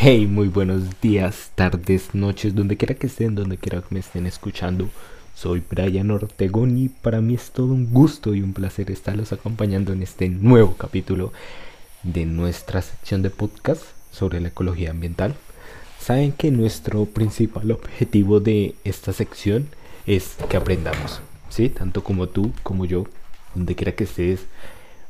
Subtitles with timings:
[0.00, 4.26] Hey, muy buenos días, tardes, noches, donde quiera que estén, donde quiera que me estén
[4.26, 4.88] escuchando.
[5.34, 9.92] Soy Brian Ortegón y para mí es todo un gusto y un placer estarlos acompañando
[9.92, 11.32] en este nuevo capítulo
[12.04, 13.82] de nuestra sección de podcast
[14.12, 15.34] sobre la ecología ambiental.
[15.98, 19.66] Saben que nuestro principal objetivo de esta sección
[20.06, 21.70] es que aprendamos, ¿sí?
[21.70, 23.06] Tanto como tú, como yo,
[23.52, 24.46] donde quiera que estés,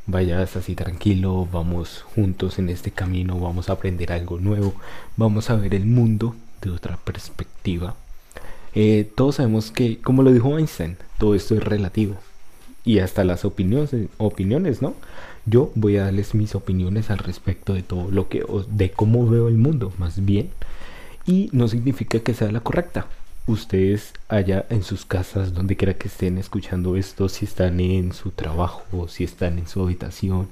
[0.08, 4.74] vayas así tranquilo, vamos juntos en este camino, vamos a aprender algo nuevo,
[5.16, 7.94] vamos a ver el mundo de otra perspectiva.
[8.74, 12.16] Eh, todos sabemos que, como lo dijo Einstein, todo esto es relativo.
[12.84, 14.94] Y hasta las opiniones, opiniones, ¿no?
[15.44, 19.48] Yo voy a darles mis opiniones al respecto de todo lo que, de cómo veo
[19.48, 20.48] el mundo, más bien.
[21.26, 23.06] Y no significa que sea la correcta
[23.48, 28.30] ustedes allá en sus casas, donde quiera que estén escuchando esto, si están en su
[28.30, 30.48] trabajo, si están en su habitación,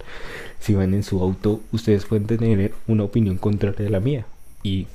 [0.58, 4.26] si van en su auto, ustedes pueden tener una opinión contraria a la mía.
[4.62, 4.86] Y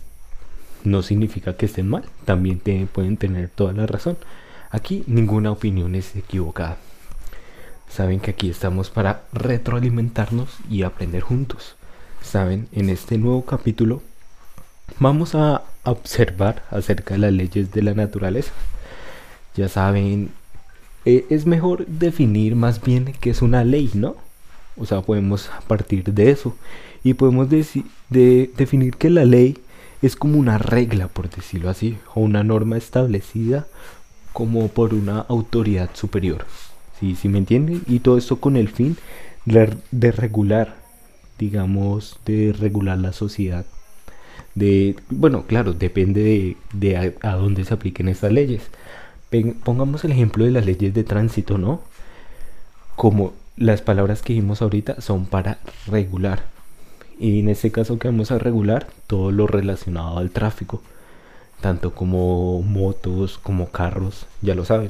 [0.83, 2.59] no significa que estén mal, también
[2.91, 4.17] pueden tener toda la razón.
[4.71, 6.77] Aquí ninguna opinión es equivocada.
[7.87, 11.75] Saben que aquí estamos para retroalimentarnos y aprender juntos.
[12.21, 14.01] Saben, en este nuevo capítulo
[14.99, 18.51] vamos a observar acerca de las leyes de la naturaleza.
[19.55, 20.29] Ya saben,
[21.05, 24.15] eh, es mejor definir más bien que es una ley, ¿no?
[24.77, 26.55] O sea, podemos partir de eso
[27.03, 29.57] y podemos de definir que la ley
[30.01, 33.67] es como una regla, por decirlo así, o una norma establecida
[34.33, 36.45] como por una autoridad superior.
[36.99, 37.83] ¿Sí, ¿Sí me entienden?
[37.87, 38.97] Y todo esto con el fin
[39.45, 40.75] de regular,
[41.37, 43.65] digamos, de regular la sociedad
[44.55, 48.63] de, bueno, claro, depende de, a, dónde se apliquen estas leyes.
[49.63, 51.81] Pongamos el ejemplo de las leyes de tránsito, ¿no?
[52.95, 56.43] Como las palabras que vimos ahorita son para regular.
[57.19, 60.81] Y en este caso que vamos a regular todo lo relacionado al tráfico,
[61.61, 64.89] tanto como motos, como carros, ya lo saben.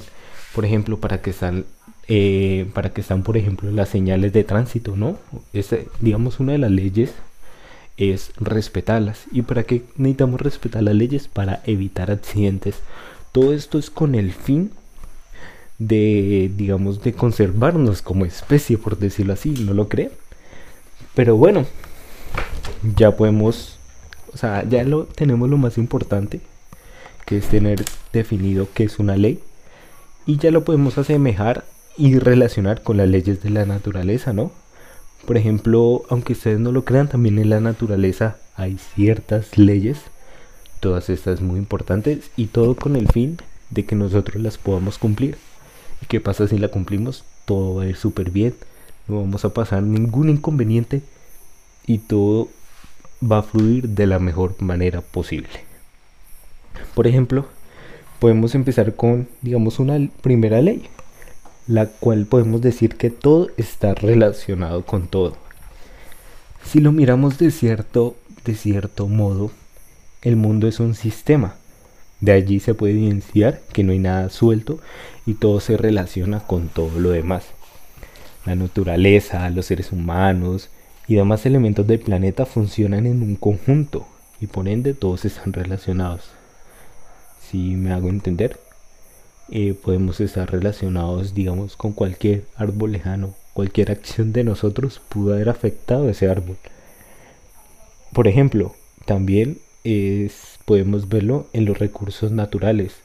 [0.56, 1.66] Por ejemplo, para que están,
[2.08, 5.18] eh, para que están, por ejemplo, las señales de tránsito, ¿no?
[5.54, 7.14] Es, digamos, una de las leyes
[8.02, 9.26] es respetarlas.
[9.32, 11.28] ¿Y para qué necesitamos respetar las leyes?
[11.28, 12.76] Para evitar accidentes.
[13.32, 14.72] Todo esto es con el fin
[15.78, 20.12] de, digamos, de conservarnos como especie, por decirlo así, ¿no lo creen?
[21.16, 21.66] Pero bueno,
[22.96, 23.80] ya podemos,
[24.34, 26.42] o sea, ya lo tenemos lo más importante,
[27.26, 29.40] que es tener definido qué es una ley.
[30.26, 31.66] Y ya lo podemos asemejar
[31.98, 34.52] y relacionar con las leyes de la naturaleza, ¿no?
[35.26, 40.00] Por ejemplo, aunque ustedes no lo crean, también en la naturaleza hay ciertas leyes,
[40.80, 43.38] todas estas muy importantes, y todo con el fin
[43.70, 45.38] de que nosotros las podamos cumplir.
[46.02, 47.24] ¿Y qué pasa si la cumplimos?
[47.46, 48.56] Todo va a ir súper bien,
[49.08, 51.02] no vamos a pasar ningún inconveniente
[51.86, 52.50] y todo
[53.24, 55.50] va a fluir de la mejor manera posible.
[56.96, 57.46] Por ejemplo,
[58.20, 60.90] podemos empezar con, digamos, una primera ley,
[61.68, 65.38] la cual podemos decir que todo está relacionado con todo.
[66.64, 69.52] Si lo miramos de cierto, de cierto modo,
[70.22, 71.56] el mundo es un sistema.
[72.20, 74.80] De allí se puede evidenciar que no hay nada suelto
[75.26, 77.46] y todo se relaciona con todo lo demás.
[78.46, 80.70] La naturaleza, los seres humanos
[81.08, 84.08] y demás elementos del planeta funcionan en un conjunto
[84.40, 86.32] y por ende todos están relacionados.
[87.50, 88.60] Si me hago entender,
[89.54, 93.36] eh, podemos estar relacionados, digamos, con cualquier árbol lejano.
[93.54, 96.56] Cualquier acción de nosotros pudo haber afectado a ese árbol.
[98.14, 98.74] Por ejemplo,
[99.06, 102.96] también es, podemos verlo en los recursos naturales.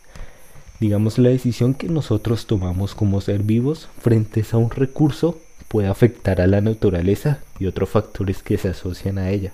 [0.79, 6.41] Digamos, la decisión que nosotros tomamos como ser vivos frente a un recurso puede afectar
[6.41, 9.53] a la naturaleza y otros factores que se asocian a ella.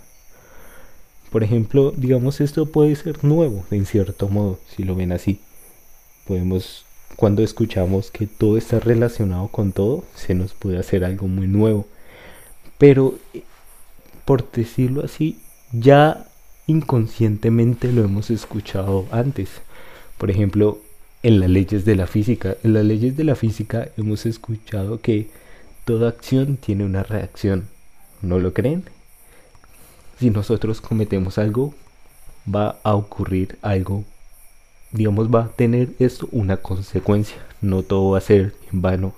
[1.31, 5.41] Por ejemplo, digamos, esto puede ser nuevo en cierto modo, si lo ven así
[6.27, 6.85] podemos,
[7.17, 11.87] cuando escuchamos que todo está relacionado con todo, se nos puede hacer algo muy nuevo.
[12.79, 13.19] Pero,
[14.25, 15.39] por decirlo así,
[15.73, 16.27] ya
[16.67, 19.49] inconscientemente lo hemos escuchado antes.
[20.19, 20.79] Por ejemplo,
[21.23, 22.57] en las leyes de la física.
[22.63, 25.29] En las leyes de la física hemos escuchado que
[25.85, 27.69] toda acción tiene una reacción.
[28.21, 28.85] ¿No lo creen?
[30.19, 31.75] Si nosotros cometemos algo,
[32.53, 34.05] va a ocurrir algo
[34.93, 37.37] digamos, va a tener esto una consecuencia.
[37.61, 39.15] No todo va a ser en vano.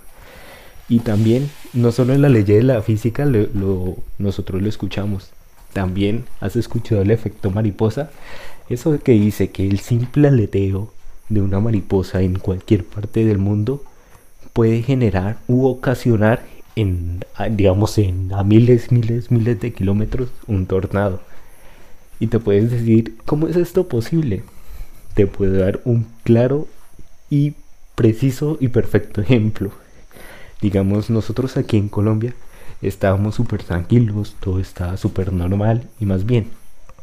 [0.89, 5.31] Y también, no solo en la ley de la física lo, nosotros lo escuchamos.
[5.73, 8.11] También has escuchado el efecto mariposa.
[8.69, 10.93] Eso que dice que el simple aleteo
[11.29, 13.83] de una mariposa en cualquier parte del mundo
[14.53, 16.45] puede generar u ocasionar
[16.77, 21.21] en, digamos, en a miles, miles, miles de kilómetros un tornado.
[22.21, 24.45] Y te puedes decir, ¿cómo es esto posible?
[25.15, 26.67] Te puedo dar un claro
[27.31, 27.55] y
[27.95, 29.71] preciso y perfecto ejemplo.
[30.61, 32.35] Digamos, nosotros aquí en Colombia
[32.83, 36.51] estábamos súper tranquilos, todo estaba súper normal y más bien,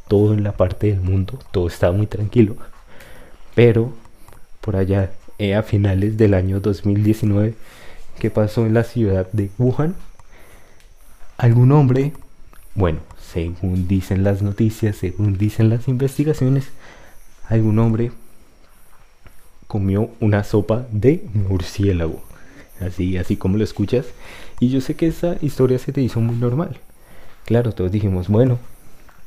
[0.07, 2.57] todo en la parte del mundo, todo estaba muy tranquilo.
[3.55, 3.93] Pero
[4.61, 7.55] por allá, eh, a finales del año 2019,
[8.19, 9.95] ¿qué pasó en la ciudad de Wuhan?
[11.37, 12.13] Algún hombre,
[12.75, 12.99] bueno,
[13.33, 16.69] según dicen las noticias, según dicen las investigaciones,
[17.51, 18.11] algún hombre
[19.67, 22.23] comió una sopa de murciélago.
[22.79, 24.05] Así, así como lo escuchas.
[24.59, 26.77] Y yo sé que esa historia se te hizo muy normal.
[27.45, 28.57] Claro, todos dijimos, bueno,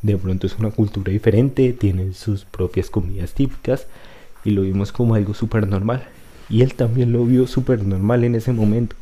[0.00, 3.86] de pronto es una cultura diferente, tienen sus propias comidas típicas
[4.44, 6.04] y lo vimos como algo súper normal.
[6.48, 8.96] Y él también lo vio súper normal en ese momento,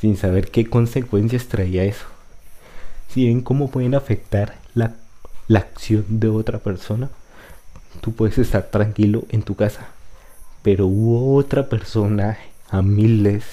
[0.00, 2.06] sin saber qué consecuencias traía eso.
[3.08, 4.96] Si ven cómo pueden afectar la,
[5.46, 7.10] la acción de otra persona,
[8.00, 9.88] tú puedes estar tranquilo en tu casa,
[10.62, 12.38] pero hubo otra persona
[12.68, 13.44] a miles,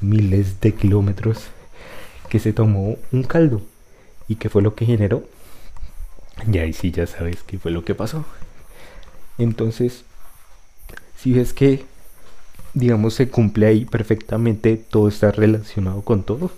[0.00, 1.46] miles de kilómetros
[2.28, 3.62] que se tomó un caldo.
[4.28, 5.24] ¿Y qué fue lo que generó?
[6.50, 8.24] Y ahí sí ya sabes qué fue lo que pasó.
[9.38, 10.04] Entonces,
[11.16, 11.84] si ves que,
[12.74, 16.50] digamos, se cumple ahí perfectamente, todo está relacionado con todo.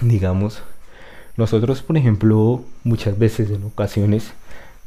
[0.00, 0.62] Digamos,
[1.36, 4.32] nosotros, por ejemplo, muchas veces en ocasiones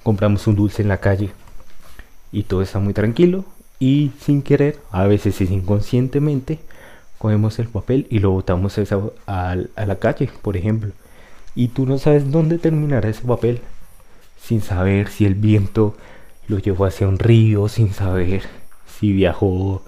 [0.03, 1.31] compramos un dulce en la calle
[2.31, 3.45] y todo está muy tranquilo
[3.80, 6.59] y sin querer, a veces es inconscientemente,
[7.18, 8.80] cogemos el papel y lo botamos
[9.27, 10.92] a la calle, por ejemplo.
[11.56, 13.59] Y tú no sabes dónde terminará ese papel,
[14.39, 15.95] sin saber si el viento
[16.48, 18.44] lo llevó hacia un río, sin saber
[19.00, 19.83] si viajó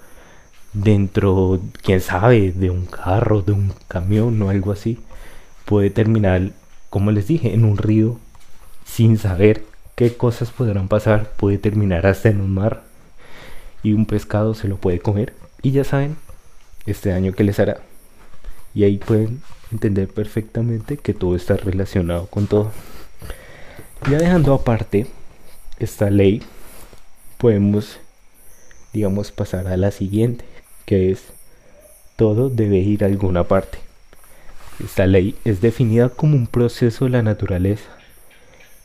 [0.72, 4.98] dentro, quién sabe, de un carro, de un camión o algo así.
[5.64, 6.50] Puede terminar,
[6.90, 8.18] como les dije, en un río,
[8.84, 9.64] sin saber
[9.94, 12.82] qué cosas podrán pasar, puede terminar hasta en un mar
[13.82, 16.16] y un pescado se lo puede comer y ya saben
[16.86, 17.78] este daño que les hará.
[18.74, 22.72] Y ahí pueden entender perfectamente que todo está relacionado con todo.
[24.10, 25.06] Ya dejando aparte
[25.78, 26.42] esta ley,
[27.38, 27.98] podemos,
[28.92, 30.44] digamos, pasar a la siguiente,
[30.86, 31.22] que es
[32.16, 33.78] todo debe ir a alguna parte.
[34.84, 37.84] Esta ley es definida como un proceso de la naturaleza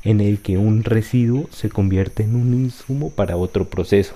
[0.04, 4.16] en el que un residuo se convierte en un insumo para otro proceso.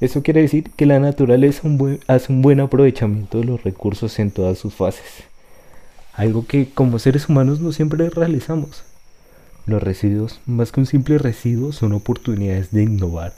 [0.00, 1.62] Eso quiere decir que la naturaleza
[2.06, 5.24] hace un buen aprovechamiento de los recursos en todas sus fases.
[6.12, 8.84] Algo que como seres humanos no siempre realizamos.
[9.66, 13.34] Los residuos, más que un simple residuo, son oportunidades de innovar,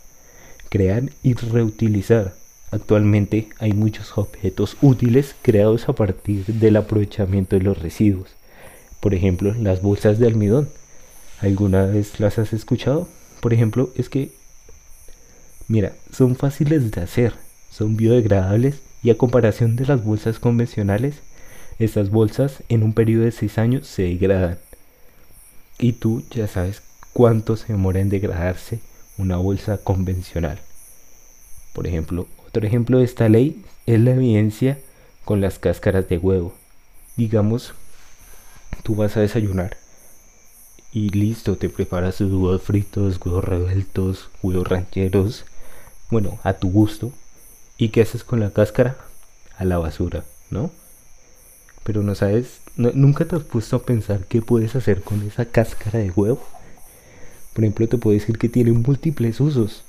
[0.69, 2.35] crear y reutilizar.
[2.71, 8.29] Actualmente hay muchos objetos útiles creados a partir del aprovechamiento de los residuos.
[9.01, 10.69] Por ejemplo, las bolsas de almidón
[11.41, 13.09] ¿Alguna vez las has escuchado?
[13.41, 14.33] Por ejemplo, es que,
[15.69, 17.35] mira, son fáciles de hacer,
[17.71, 21.21] son biodegradables y a comparación de las bolsas convencionales,
[21.79, 24.59] estas bolsas en un periodo de 6 años se degradan.
[25.79, 26.83] Y tú ya sabes
[27.13, 28.81] cuánto se demora en degradarse
[29.17, 30.59] una bolsa convencional.
[31.73, 34.79] Por ejemplo, otro ejemplo de esta ley es la evidencia
[35.25, 36.53] con las cáscaras de huevo.
[37.17, 37.75] Digamos,
[38.83, 39.77] tú vas a desayunar
[40.93, 45.45] y listo, te preparas tus huevos fritos, huevos revueltos, huevos rancheros,
[46.11, 47.13] bueno, a tu gusto.
[47.77, 48.97] ¿Y qué haces con la cáscara?
[49.57, 50.71] A la basura, ¿no?
[51.85, 55.99] Pero no sabes, nunca te has puesto a pensar qué puedes hacer con esa cáscara
[55.99, 56.43] de huevo.
[57.53, 59.85] Por ejemplo, te puedo decir que tiene múltiples usos,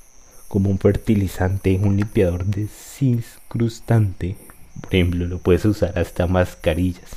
[0.48, 4.36] como un fertilizante, un limpiador de cis crustante.
[4.80, 7.10] Por ejemplo, lo puedes usar hasta mascarillas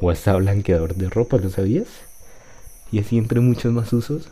[0.00, 1.86] o hasta blanqueador de ropa, ¿lo sabías?
[2.92, 4.28] Y así entre muchos más usos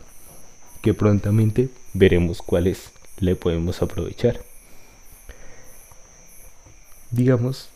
[0.81, 4.41] que prontamente veremos cuáles le podemos aprovechar.
[7.11, 7.69] Digamos,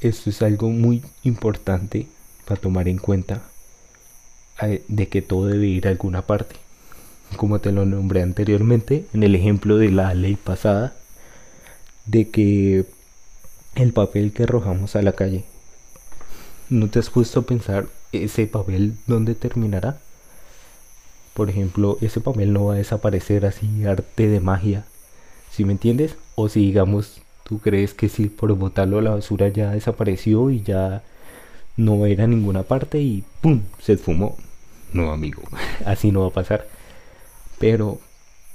[0.00, 2.06] esto es algo muy importante
[2.46, 3.42] para tomar en cuenta
[4.62, 6.56] eh, de que todo debe ir a alguna parte.
[7.36, 10.94] Como te lo nombré anteriormente en el ejemplo de la ley pasada,
[12.06, 12.86] de que
[13.74, 15.44] el papel que arrojamos a la calle,
[16.70, 17.86] ¿no te has puesto a pensar
[18.22, 19.98] ese papel dónde terminará.
[21.34, 24.84] Por ejemplo, ese papel no va a desaparecer así arte de magia.
[25.50, 26.16] Si me entiendes?
[26.36, 30.62] O si digamos, tú crees que si por botarlo a la basura ya desapareció y
[30.62, 31.02] ya
[31.76, 33.62] no va a ninguna parte y ¡pum!
[33.80, 34.36] se esfumó.
[34.92, 35.42] No, amigo,
[35.84, 36.68] así no va a pasar.
[37.58, 37.98] Pero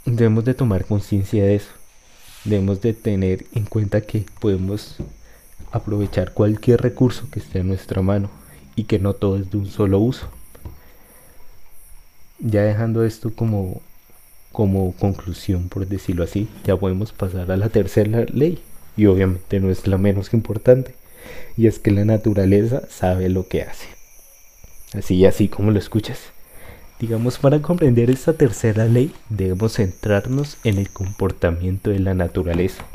[0.05, 1.71] debemos de tomar conciencia de eso.
[2.45, 4.95] Debemos de tener en cuenta que podemos
[5.71, 8.29] aprovechar cualquier recurso que esté en nuestra mano
[8.79, 10.29] y que no todo es de un solo uso.
[12.39, 13.81] ya dejando esto como,
[14.53, 18.59] como conclusión, por decirlo así, ya podemos pasar a la tercera ley.
[18.95, 20.95] Y obviamente no es la menos importante.
[21.57, 23.87] Y es que la naturaleza sabe lo que hace.
[24.93, 26.19] Así, así como lo escuchas.
[27.01, 32.85] Digamos, para comprender esta tercera ley debemos centrarnos en el comportamiento de la naturaleza,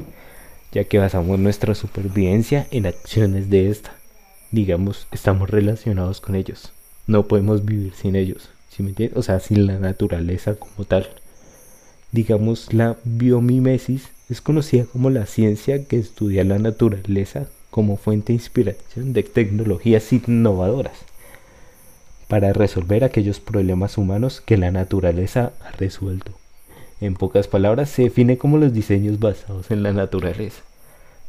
[0.73, 3.95] ya que basamos nuestra supervivencia en acciones de esta.
[4.55, 6.71] Digamos, estamos relacionados con ellos.
[7.09, 8.51] No podemos vivir sin ellos.
[9.17, 11.09] O sea, sin la naturaleza como tal.
[12.13, 18.35] Digamos, la biomimesis es conocida como la ciencia que estudia la naturaleza como fuente de
[18.35, 20.99] inspiración de tecnologías innovadoras
[22.29, 26.31] para resolver aquellos problemas humanos que la naturaleza ha resuelto.
[27.01, 30.63] En pocas palabras, se define como los diseños basados en la naturaleza.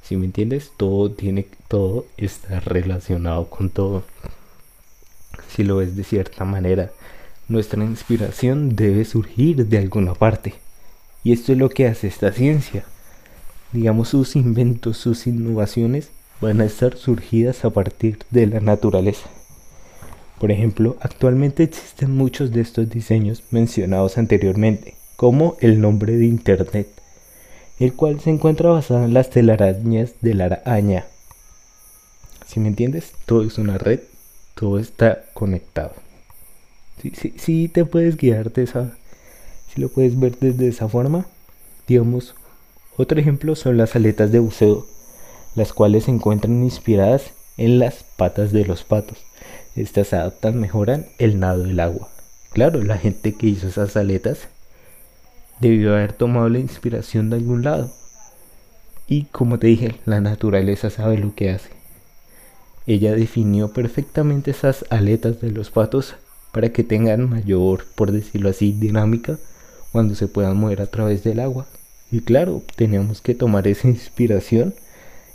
[0.05, 4.03] Si me entiendes, todo tiene, todo está relacionado con todo.
[5.49, 6.91] Si lo ves de cierta manera,
[7.47, 10.53] nuestra inspiración debe surgir de alguna parte.
[11.23, 12.85] Y esto es lo que hace esta ciencia.
[13.71, 19.27] Digamos, sus inventos, sus innovaciones van a estar surgidas a partir de la naturaleza.
[20.39, 26.89] Por ejemplo, actualmente existen muchos de estos diseños mencionados anteriormente, como el nombre de Internet,
[27.79, 31.05] el cual se encuentra basado en las telarañas de la araña.
[32.47, 33.99] Si me entiendes, todo es una red,
[34.53, 35.93] todo está conectado.
[37.01, 38.97] Si sí, sí, te puedes guiar de esa,
[39.73, 41.25] si lo puedes ver desde esa forma,
[41.87, 42.35] digamos,
[42.97, 44.87] otro ejemplo son las aletas de buceo,
[45.55, 49.17] las cuales se encuentran inspiradas en las patas de los patos
[49.75, 52.09] estas adaptan, mejoran el nado del agua.
[52.51, 54.47] Claro, la gente que hizo esas aletas
[55.59, 57.91] debió haber tomado la inspiración de algún lado.
[59.07, 61.69] Y como te dije, la naturaleza sabe lo que hace.
[62.87, 66.15] Ella definió perfectamente esas aletas de los patos
[66.51, 69.37] para que tengan mayor, por decirlo así, dinámica
[69.91, 71.67] cuando se puedan mover a través del agua.
[72.11, 74.75] Y claro, teníamos que tomar esa inspiración,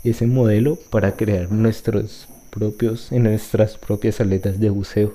[0.03, 5.13] ese modelo para crear nuestros propios, en nuestras propias aletas de buceo.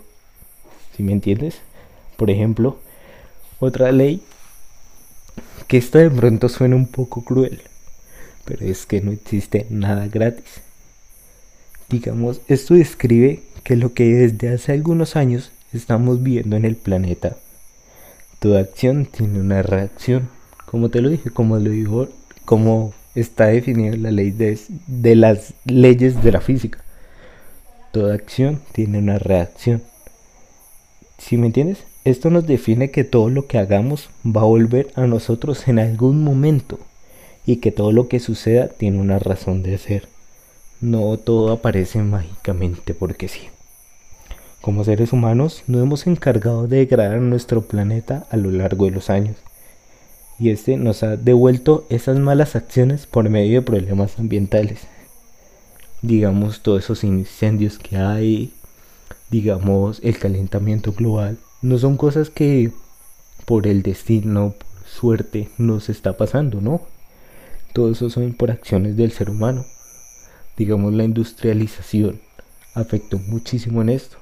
[0.97, 1.61] si me entiendes?
[2.17, 2.79] Por ejemplo,
[3.61, 4.23] otra ley
[5.67, 7.63] que esta de pronto suena un poco cruel,
[8.45, 10.63] pero es que no existe nada gratis.
[11.89, 17.37] Digamos, esto describe que lo que desde hace algunos años estamos viendo en el planeta,
[18.39, 20.29] toda acción tiene una reacción,
[20.67, 22.09] como te lo dije, como lo dijo,
[22.45, 26.79] como está definida la ley de, de las leyes de la física.
[27.93, 29.83] Toda acción tiene una reacción.
[31.19, 31.79] ¿Sí me entiendes?
[32.07, 36.23] Esto nos define que todo lo que hagamos va a volver a nosotros en algún
[36.23, 36.79] momento
[37.45, 40.09] y que todo lo que suceda tiene una razón de ser.
[40.81, 43.49] No todo aparece mágicamente porque sí.
[44.61, 49.11] Como seres humanos nos hemos encargado de degradar nuestro planeta a lo largo de los
[49.11, 49.37] años
[50.39, 54.87] y este nos ha devuelto esas malas acciones por medio de problemas ambientales
[56.03, 58.53] digamos, todos esos incendios que hay,
[59.31, 62.71] digamos, el calentamiento global, no son cosas que
[63.45, 66.81] por el destino, por suerte, nos está pasando, ¿no?
[67.73, 69.67] Todo eso son por acciones del ser humano.
[70.57, 72.21] Digamos, la industrialización
[72.75, 74.17] afectó muchísimo en esto.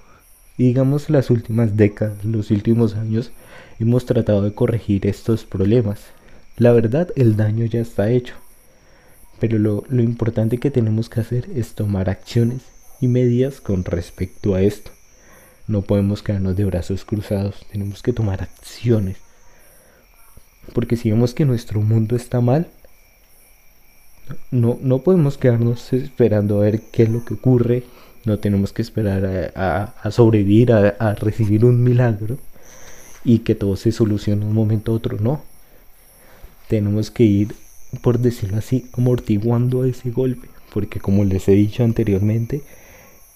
[0.56, 3.30] Y digamos, las últimas décadas, los últimos años,
[3.78, 6.00] hemos tratado de corregir estos problemas.
[6.56, 8.34] La verdad, el daño ya está hecho.
[9.38, 12.62] Pero lo, importante que tenemos que hacer es tomar acciones
[13.02, 14.93] y medidas con respecto a esto.
[15.66, 19.16] No podemos quedarnos de brazos cruzados, tenemos que tomar acciones.
[20.72, 22.68] Porque si vemos que nuestro mundo está mal,
[24.50, 27.84] no, no podemos quedarnos esperando a ver qué es lo que ocurre.
[28.24, 32.38] No tenemos que esperar a, sobrevivir, a, a, recibir un milagro
[33.22, 35.18] y que todo se solucione de un momento a otro.
[35.20, 35.42] No.
[36.68, 37.54] Tenemos que ir
[38.00, 42.62] por decirlo así, amortiguando ese golpe, porque como les he dicho anteriormente,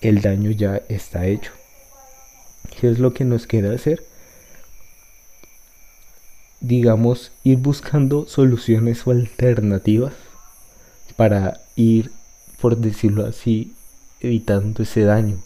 [0.01, 1.53] el daño ya está hecho.
[2.79, 4.05] ¿Qué es lo que nos queda hacer?
[6.61, 10.13] Digamos, ir buscando soluciones o alternativas
[11.17, 12.13] para ir,
[12.61, 13.75] por decirlo así,
[14.21, 15.39] evitando ese daño.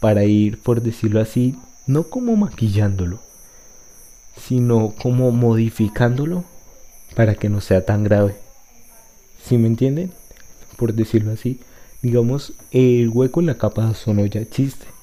[0.00, 1.56] Para ir, por decirlo así,
[1.86, 3.20] no como maquillándolo,
[4.36, 6.44] sino como modificándolo
[7.14, 8.36] para que no sea tan grave.
[9.44, 10.12] ¿Sí me entienden?
[10.76, 11.60] Por decirlo así,
[12.02, 14.93] digamos, el hueco en la capa de ozono ya existe.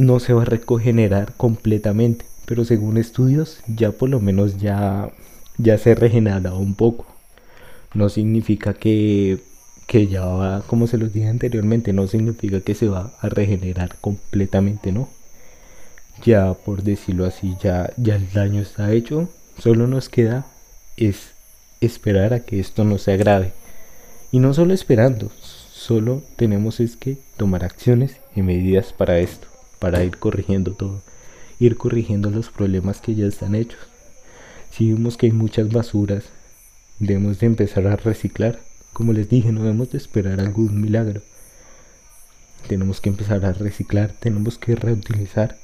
[0.00, 5.10] No se va a regenerar completamente, pero según estudios ya por lo menos ya,
[5.58, 7.06] ya se regenera un poco.
[7.92, 9.40] No significa que,
[9.86, 13.96] que ya va, como se los dije anteriormente, no significa que se va a regenerar
[14.00, 15.08] completamente, ¿no?
[16.22, 19.28] ya por decirlo así, ya, ya el daño está hecho,
[19.58, 20.46] solo nos queda
[20.96, 21.30] es
[21.80, 23.52] esperar a que esto no se agrave.
[24.32, 25.30] Y no solo esperando,
[25.72, 29.48] solo tenemos es que tomar acciones y medidas para esto,
[29.80, 31.02] para ir corrigiendo todo,
[31.58, 33.80] ir corrigiendo los problemas que ya están hechos.
[34.70, 36.26] Si vemos que hay muchas basuras,
[37.00, 38.60] debemos de empezar a reciclar.
[38.92, 41.22] Como les dije, no debemos de esperar algún milagro.
[42.68, 45.58] Tenemos que empezar a reciclar, tenemos que reutilizar.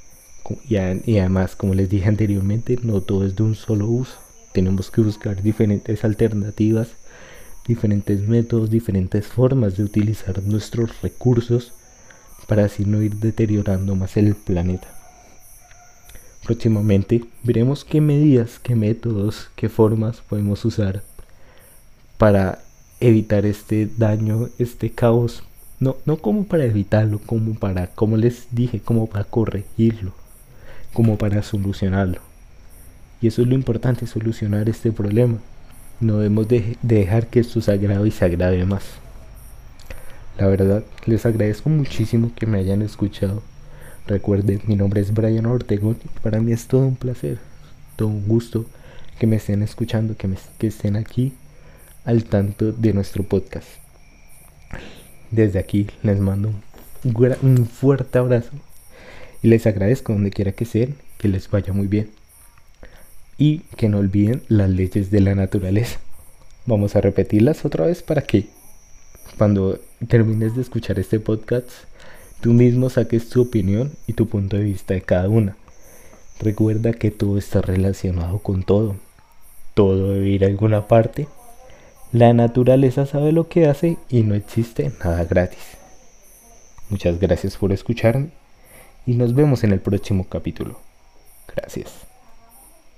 [0.69, 4.17] Y, además, como les dije anteriormente, no todo es de un solo uso.
[4.53, 6.89] Tenemos que buscar diferentes alternativas,
[7.67, 11.75] diferentes métodos, diferentes formas de utilizar nuestros recursos
[12.47, 14.89] para así no ir deteriorando más el planeta.
[16.45, 21.03] Próximamente veremos qué medidas, qué métodos, qué formas podemos usar
[22.19, 22.61] para
[23.01, 25.43] evitar este daño, este caos.
[25.81, 30.13] No, no como para evitarlo, como para, como les dije, como para corregirlo,
[30.93, 32.21] como para solucionarlo.
[33.21, 35.39] Y eso es lo importante, solucionar este problema.
[36.01, 38.85] No debemos de, dejar que esto se agrave y se agrave más.
[40.39, 43.43] La verdad, les agradezco muchísimo que me hayan escuchado.
[44.07, 47.39] Recuerden, mi nombre es Brian Ortegón y para mí es todo un placer,
[47.97, 48.67] todo un gusto
[49.19, 51.33] que me estén escuchando, que, me, estén aquí
[52.05, 53.67] al tanto de nuestro podcast.
[55.31, 56.53] Desde aquí les mando
[57.03, 58.51] un, un fuerte abrazo
[59.43, 62.11] y les agradezco donde quiera que sean, que les vaya muy bien
[63.39, 65.99] y que no olviden las leyes de la naturaleza.
[66.67, 68.49] Vamos a repetirlas otra vez para que
[69.37, 69.79] cuando
[70.09, 71.69] termines de escuchar este podcast,
[72.41, 75.57] tú mismo saques tu opinión y tu punto de vista de cada una.
[76.41, 78.97] Recuerda que todo está relacionado con todo.
[79.75, 81.29] Todo debe ir a alguna parte.
[82.13, 85.77] La naturaleza sabe lo que hace y no existe nada gratis.
[86.89, 88.31] Muchas gracias por escucharme
[89.07, 90.81] y nos vemos en el próximo capítulo.
[91.55, 92.06] Gracias.